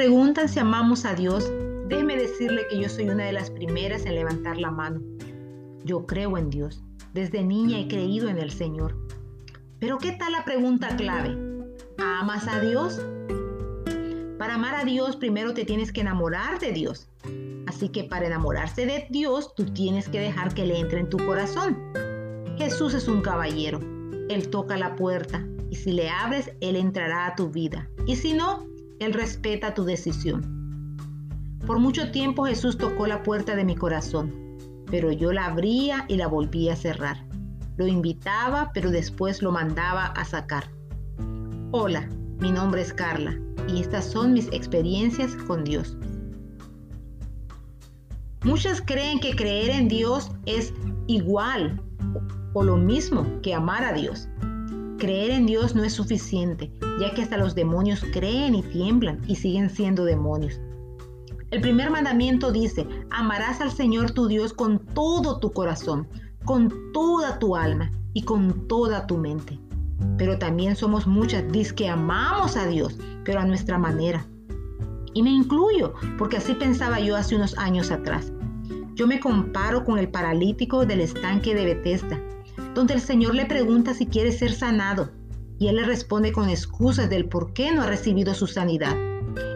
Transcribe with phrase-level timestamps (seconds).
[0.00, 1.52] preguntan si amamos a Dios,
[1.88, 5.02] déjeme decirle que yo soy una de las primeras en levantar la mano.
[5.84, 6.82] Yo creo en Dios.
[7.12, 8.96] Desde niña he creído en el Señor.
[9.78, 11.36] Pero ¿qué tal la pregunta clave?
[11.98, 12.98] ¿Amas a Dios?
[14.38, 17.10] Para amar a Dios primero te tienes que enamorar de Dios.
[17.66, 21.18] Así que para enamorarse de Dios tú tienes que dejar que le entre en tu
[21.18, 21.76] corazón.
[22.56, 23.80] Jesús es un caballero.
[24.30, 27.90] Él toca la puerta y si le abres, Él entrará a tu vida.
[28.06, 28.69] Y si no,
[29.00, 30.96] Él respeta tu decisión.
[31.66, 34.32] Por mucho tiempo Jesús tocó la puerta de mi corazón,
[34.90, 37.24] pero yo la abría y la volvía a cerrar.
[37.78, 40.70] Lo invitaba, pero después lo mandaba a sacar.
[41.70, 45.96] Hola, mi nombre es Carla y estas son mis experiencias con Dios.
[48.42, 50.74] Muchas creen que creer en Dios es
[51.06, 51.82] igual
[52.52, 54.28] o lo mismo que amar a Dios.
[55.00, 56.70] Creer en Dios no es suficiente,
[57.00, 60.60] ya que hasta los demonios creen y tiemblan y siguen siendo demonios.
[61.50, 66.06] El primer mandamiento dice, amarás al Señor tu Dios con todo tu corazón,
[66.44, 69.58] con toda tu alma y con toda tu mente.
[70.18, 74.26] Pero también somos muchas, dice que amamos a Dios, pero a nuestra manera.
[75.14, 78.34] Y me incluyo, porque así pensaba yo hace unos años atrás.
[78.96, 82.20] Yo me comparo con el paralítico del estanque de Bethesda,
[82.74, 85.10] donde el Señor le pregunta si quiere ser sanado
[85.60, 88.96] y él le responde con excusas del por qué no ha recibido su sanidad.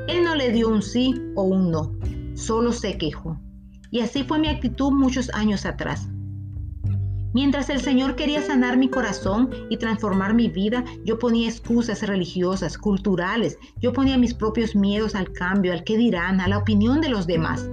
[0.06, 1.92] Él no le dio un sí o un no,
[2.34, 3.40] solo se quejó.
[3.90, 6.08] Y así fue mi actitud muchos años atrás.
[7.32, 12.76] Mientras el Señor quería sanar mi corazón y transformar mi vida, yo ponía excusas religiosas,
[12.76, 17.08] culturales, yo ponía mis propios miedos al cambio, al que dirán, a la opinión de
[17.08, 17.68] los demás.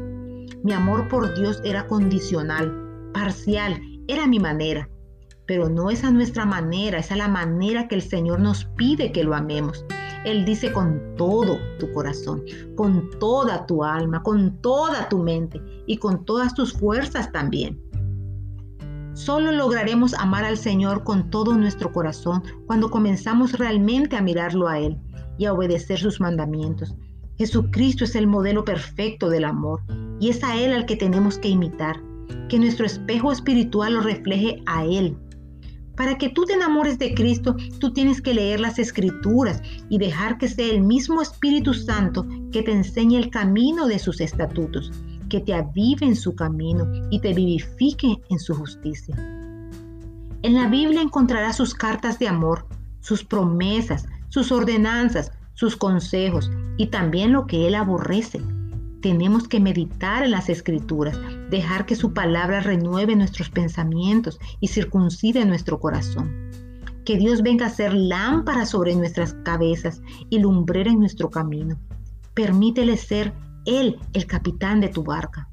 [0.64, 4.89] Mi amor por Dios era condicional, parcial, era mi manera
[5.52, 9.11] pero no es a nuestra manera, es a la manera que el Señor nos pide
[9.11, 9.83] que lo amemos.
[10.23, 12.41] Él dice con todo tu corazón,
[12.78, 17.78] con toda tu alma, con toda tu mente y con todas tus fuerzas también.
[19.13, 24.79] Solo lograremos amar al Señor con todo nuestro corazón cuando comenzamos realmente a mirarlo a
[24.79, 24.97] Él
[25.38, 26.95] y a obedecer sus mandamientos.
[27.38, 29.81] Jesucristo es el modelo perfecto del amor
[30.22, 32.01] y es a Él al que tenemos que imitar.
[32.47, 35.18] Que nuestro espejo espiritual lo refleje a Él
[35.96, 40.38] para que tú te enamores de Cristo, tú tienes que leer las escrituras y dejar
[40.38, 44.91] que sea el mismo Espíritu Santo que te enseñe el camino de sus estatutos,
[45.30, 49.16] que te avive en su camino y te vivifique en su justicia.
[50.44, 52.66] En la Biblia encontrarás sus cartas de amor,
[53.00, 58.41] sus promesas, sus ordenanzas, sus consejos y también lo que Él aborrece,
[59.01, 61.19] tenemos que meditar en las escrituras,
[61.51, 66.50] dejar que su palabra renueve nuestros pensamientos y circuncide nuestro corazón.
[67.06, 71.78] Que Dios venga a ser lámpara sobre nuestras cabezas y lumbrera en nuestro camino.
[72.34, 73.34] Permítele ser
[73.66, 75.50] Él el capitán de tu barca.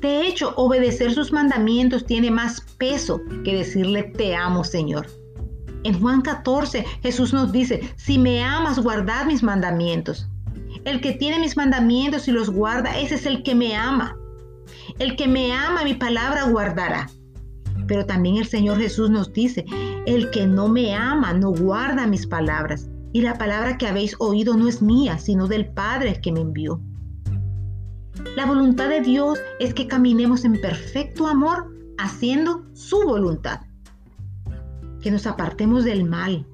[0.00, 5.06] De hecho, obedecer sus mandamientos tiene más peso que decirle te amo Señor.
[5.82, 10.28] En Juan 14 Jesús nos dice, si me amas, guardad mis mandamientos.
[10.84, 14.16] El que tiene mis mandamientos y los guarda, ese es el que me ama.
[14.98, 17.08] El que me ama, mi palabra guardará.
[17.86, 19.64] Pero también el Señor Jesús nos dice,
[20.06, 22.88] el que no me ama, no guarda mis palabras.
[23.12, 26.80] Y la palabra que habéis oído no es mía, sino del Padre que me envió.
[28.34, 33.60] La voluntad de Dios es que caminemos en perfecto amor, haciendo su voluntad.
[35.00, 36.46] Que nos apartemos del mal,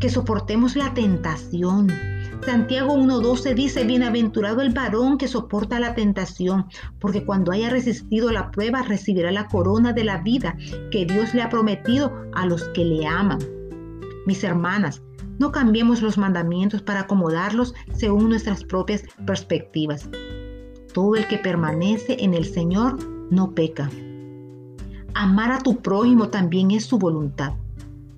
[0.00, 1.88] que soportemos la tentación,
[2.44, 6.66] Santiago 1.12 dice, bienaventurado el varón que soporta la tentación,
[6.98, 10.56] porque cuando haya resistido la prueba recibirá la corona de la vida
[10.90, 13.40] que Dios le ha prometido a los que le aman.
[14.26, 15.02] Mis hermanas,
[15.38, 20.08] no cambiemos los mandamientos para acomodarlos según nuestras propias perspectivas.
[20.94, 22.96] Todo el que permanece en el Señor
[23.30, 23.90] no peca.
[25.14, 27.52] Amar a tu prójimo también es su voluntad.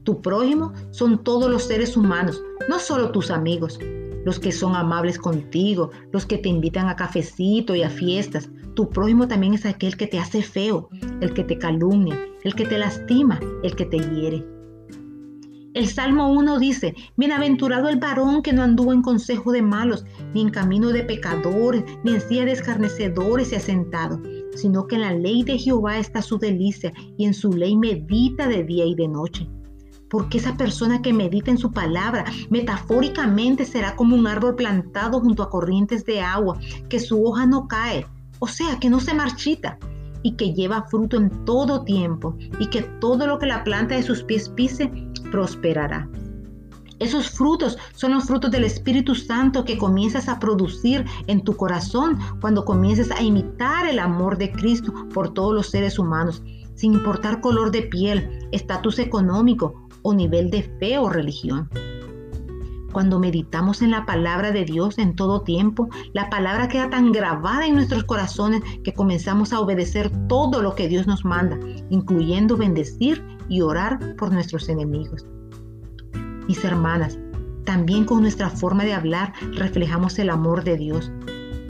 [0.05, 3.79] Tu prójimo son todos los seres humanos, no solo tus amigos
[4.25, 8.49] los que son amables contigo, los que te invitan a cafecito y a fiestas.
[8.75, 10.89] Tu prójimo también es aquel que te hace feo,
[11.21, 14.45] el que te calumnia, el que te lastima, el que te hiere.
[15.75, 20.05] El Salmo 1 dice, Bienaventurado el varón que no anduvo en consejo de malos,
[20.35, 24.21] ni en camino de pecadores, ni en silla de escarnecedores se ha sentado,
[24.55, 28.49] sino que en la ley de Jehová está su delicia, y en su ley medita
[28.49, 29.49] de día y de noche
[30.13, 35.43] porque esa persona que medita en su palabra metafóricamente será como un árbol plantado junto
[35.43, 36.59] a corrientes de agua,
[36.91, 38.07] que su hoja no cae,
[38.39, 39.79] o sea, que no se marchita
[40.23, 44.03] y que lleva fruto en todo tiempo y que todo lo que la planta de
[44.03, 44.93] sus pies pise
[45.31, 46.07] prosperará.
[46.99, 52.19] Esos frutos son los frutos del Espíritu Santo que comienzas a producir en tu corazón
[52.43, 56.43] cuando comiences a imitar el amor de Cristo por todos los seres humanos,
[56.75, 61.69] sin importar color de piel, estatus económico o nivel de fe o religión.
[62.93, 67.67] Cuando meditamos en la palabra de Dios en todo tiempo, la palabra queda tan grabada
[67.67, 71.59] en nuestros corazones que comenzamos a obedecer todo lo que Dios nos manda,
[71.89, 75.25] incluyendo bendecir y orar por nuestros enemigos.
[76.47, 77.19] Mis hermanas,
[77.65, 81.11] también con nuestra forma de hablar reflejamos el amor de Dios.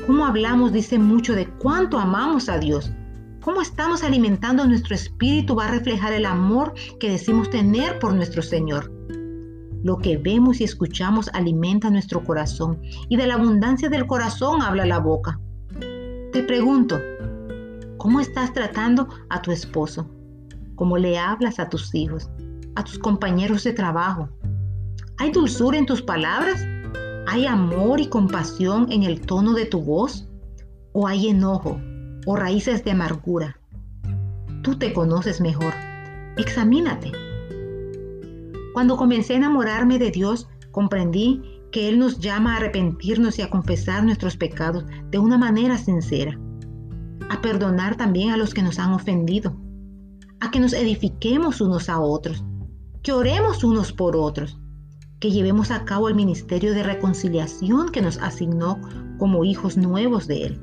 [0.06, 2.90] Cómo hablamos dice mucho de cuánto amamos a Dios.
[3.42, 8.40] Cómo estamos alimentando nuestro espíritu va a reflejar el amor que decimos tener por nuestro
[8.40, 8.92] Señor.
[9.82, 14.86] Lo que vemos y escuchamos alimenta nuestro corazón y de la abundancia del corazón habla
[14.86, 15.40] la boca.
[16.32, 17.00] Te pregunto,
[17.98, 20.08] ¿cómo estás tratando a tu esposo?
[20.76, 22.30] ¿Cómo le hablas a tus hijos,
[22.76, 24.28] a tus compañeros de trabajo,
[25.18, 26.64] ¿Hay dulzura en tus palabras?
[27.26, 30.28] ¿Hay amor y compasión en el tono de tu voz?
[30.92, 31.80] ¿O hay enojo
[32.26, 33.58] o raíces de amargura?
[34.62, 35.74] Tú te conoces mejor.
[36.36, 37.12] Examínate.
[38.74, 41.42] Cuando comencé a enamorarme de Dios, comprendí
[41.72, 46.38] que Él nos llama a arrepentirnos y a confesar nuestros pecados de una manera sincera,
[47.28, 49.56] a perdonar también a los que nos han ofendido,
[50.40, 52.44] a que nos edifiquemos unos a otros,
[53.02, 54.58] que oremos unos por otros,
[55.18, 58.80] que llevemos a cabo el ministerio de reconciliación que nos asignó
[59.18, 60.60] como hijos nuevos de Él.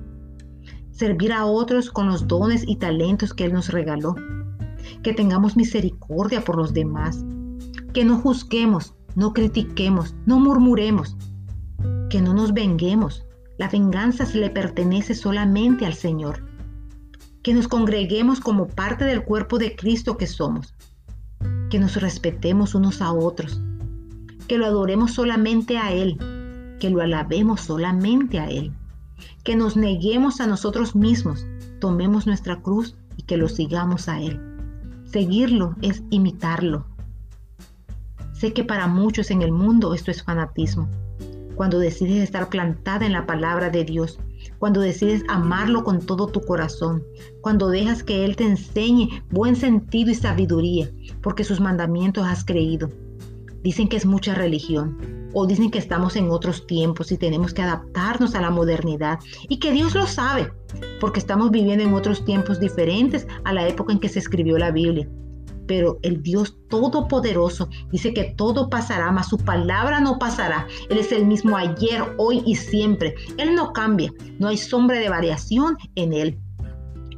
[0.99, 4.15] Servir a otros con los dones y talentos que Él nos regaló.
[5.01, 7.23] Que tengamos misericordia por los demás.
[7.93, 11.15] Que no juzguemos, no critiquemos, no murmuremos.
[12.09, 13.25] Que no nos venguemos.
[13.57, 16.43] La venganza se le pertenece solamente al Señor.
[17.43, 20.75] Que nos congreguemos como parte del cuerpo de Cristo que somos.
[21.69, 23.61] Que nos respetemos unos a otros
[24.49, 26.17] que lo adoremos solamente a Él,
[26.79, 28.73] que lo alabemos solamente a Él,
[29.43, 31.45] que nos neguemos a nosotros mismos,
[31.79, 34.39] tomemos nuestra cruz y que lo sigamos a Él.
[35.05, 36.85] Seguirlo es imitarlo.
[38.33, 40.87] Sé que para muchos en el mundo esto es fanatismo.
[41.55, 44.19] Cuando decides estar plantada en la palabra de Dios,
[44.59, 47.03] cuando decides amarlo con todo tu corazón,
[47.41, 50.89] cuando dejas que Él te enseñe buen sentido y sabiduría,
[51.21, 52.89] porque sus mandamientos has creído
[53.63, 54.97] dicen que es mucha religión
[55.33, 59.59] o dicen que estamos en otros tiempos y tenemos que adaptarnos a la modernidad y
[59.59, 60.51] que Dios lo sabe
[60.99, 64.71] porque estamos viviendo en otros tiempos diferentes a la época en que se escribió la
[64.71, 65.07] Biblia.
[65.67, 70.67] Pero el Dios Todopoderoso dice que todo pasará, mas su palabra no pasará.
[70.89, 73.13] Él es el mismo ayer, hoy y siempre.
[73.37, 76.39] Él no cambia, no hay sombra de variación en Él.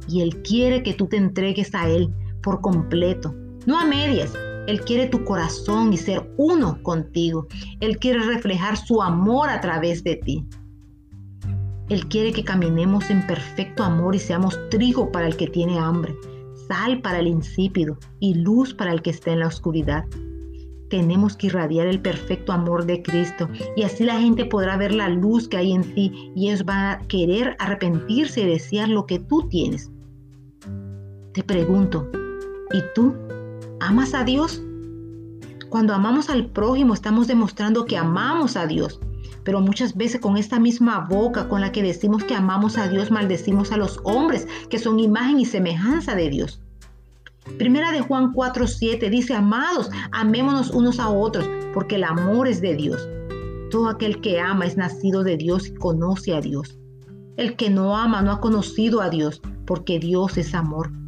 [0.06, 2.12] Y Él quiere que tú te entregues a Él
[2.42, 3.34] por completo,
[3.64, 4.34] no a medias,
[4.66, 7.46] él quiere tu corazón y ser uno contigo.
[7.80, 10.46] Él quiere reflejar su amor a través de ti.
[11.88, 16.14] Él quiere que caminemos en perfecto amor y seamos trigo para el que tiene hambre,
[16.68, 20.04] sal para el insípido y luz para el que está en la oscuridad.
[20.88, 25.08] Tenemos que irradiar el perfecto amor de Cristo y así la gente podrá ver la
[25.08, 29.18] luz que hay en ti y ellos van a querer arrepentirse y desear lo que
[29.18, 29.90] tú tienes.
[31.32, 32.08] Te pregunto,
[32.72, 33.14] ¿y tú
[33.84, 34.62] ¿Amas a Dios?
[35.68, 39.00] Cuando amamos al prójimo estamos demostrando que amamos a Dios.
[39.42, 43.10] Pero muchas veces con esta misma boca con la que decimos que amamos a Dios,
[43.10, 46.60] maldecimos a los hombres que son imagen y semejanza de Dios.
[47.58, 52.76] Primera de Juan 4:7 dice, amados, amémonos unos a otros, porque el amor es de
[52.76, 53.08] Dios.
[53.72, 56.78] Todo aquel que ama es nacido de Dios y conoce a Dios.
[57.36, 61.01] El que no ama no ha conocido a Dios, porque Dios es amor.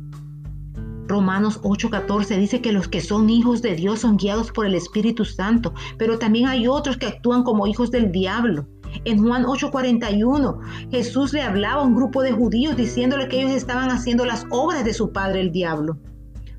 [1.14, 5.24] Romanos 8:14 dice que los que son hijos de Dios son guiados por el Espíritu
[5.24, 8.66] Santo, pero también hay otros que actúan como hijos del diablo.
[9.04, 10.58] En Juan 8:41
[10.90, 14.84] Jesús le hablaba a un grupo de judíos diciéndole que ellos estaban haciendo las obras
[14.84, 15.98] de su padre el diablo.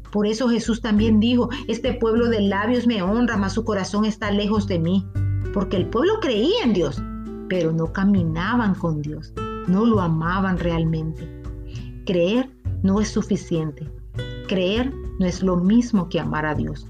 [0.09, 4.31] Por eso Jesús también dijo, este pueblo de labios me honra, mas su corazón está
[4.31, 5.05] lejos de mí.
[5.53, 7.03] Porque el pueblo creía en Dios,
[7.49, 9.33] pero no caminaban con Dios,
[9.67, 11.29] no lo amaban realmente.
[12.05, 12.49] Creer
[12.83, 13.91] no es suficiente.
[14.47, 16.87] Creer no es lo mismo que amar a Dios.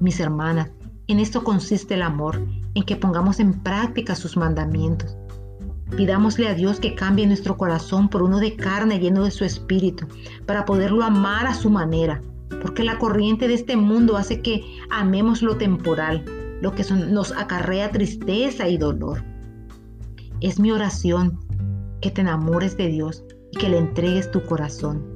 [0.00, 0.70] Mis hermanas,
[1.06, 2.40] en esto consiste el amor,
[2.74, 5.16] en que pongamos en práctica sus mandamientos.
[5.96, 10.06] Pidámosle a Dios que cambie nuestro corazón por uno de carne lleno de su espíritu,
[10.46, 12.22] para poderlo amar a su manera,
[12.62, 16.24] porque la corriente de este mundo hace que amemos lo temporal,
[16.62, 19.24] lo que nos acarrea tristeza y dolor.
[20.40, 21.40] Es mi oración
[22.00, 25.09] que te enamores de Dios y que le entregues tu corazón.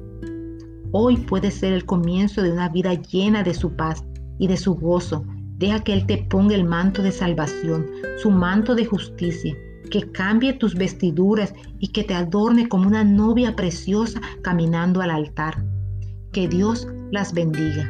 [0.91, 4.03] Hoy puede ser el comienzo de una vida llena de su paz
[4.37, 5.25] y de su gozo,
[5.57, 7.87] Deja que Él te ponga el manto de salvación,
[8.17, 9.55] su manto de justicia,
[9.89, 15.63] que cambie tus vestiduras y que te adorne como una novia preciosa caminando al altar.
[16.33, 17.89] Que Dios las bendiga.